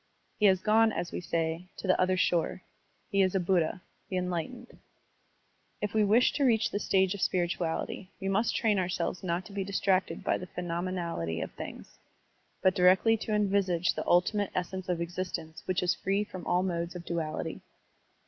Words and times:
He 0.39 0.47
has 0.47 0.61
gone, 0.61 0.91
as 0.91 1.11
we 1.11 1.21
say, 1.21 1.67
to 1.77 1.85
the 1.85 2.01
other 2.01 2.17
shore, 2.17 2.63
he 3.11 3.21
is 3.21 3.35
a 3.35 3.39
Buddha, 3.39 3.83
the 4.09 4.17
enlightened. 4.17 4.79
If 5.79 5.93
we 5.93 6.03
wish 6.03 6.33
to 6.33 6.43
reach 6.43 6.71
this 6.71 6.85
stage 6.85 7.13
of 7.13 7.21
spirituality, 7.21 8.09
we 8.19 8.27
must 8.27 8.55
train 8.55 8.79
ourselves 8.79 9.23
not 9.23 9.45
to 9.45 9.51
be 9.53 9.63
distracted 9.63 10.23
by 10.23 10.39
the 10.39 10.47
phenomenality 10.57 11.43
of 11.43 11.51
things, 11.51 11.99
but 12.63 12.73
directly 12.73 13.15
to 13.17 13.25
Digitized 13.27 13.27
by 13.27 13.27
Google 13.27 13.37
KWANNON 13.37 13.47
BOSATZ 13.47 13.53
1 13.53 13.61
63 13.61 13.75
envisage 13.87 13.93
the 13.93 14.07
ultimate 14.07 14.51
essence 14.55 14.89
of 14.89 15.01
existence 15.01 15.61
which 15.67 15.83
is 15.83 15.93
free 15.93 16.23
from 16.23 16.47
all 16.47 16.63
modes 16.63 16.95
of 16.95 17.05
duality. 17.05 17.61